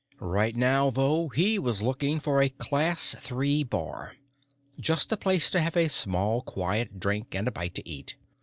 Right 0.19 0.55
now, 0.55 0.89
though, 0.89 1.27
he 1.27 1.59
was 1.59 1.83
looking 1.83 2.19
for 2.19 2.41
a 2.41 2.49
Class 2.49 3.13
Three 3.19 3.63
bar; 3.63 4.15
just 4.79 5.11
a 5.11 5.15
place 5.15 5.47
to 5.51 5.61
have 5.61 5.77
a 5.77 5.89
small, 5.89 6.41
quiet 6.41 6.99
drink 6.99 7.35
and 7.35 7.47
a 7.47 7.51
bite 7.51 7.75
to 7.75 7.87
eat. 7.87 8.15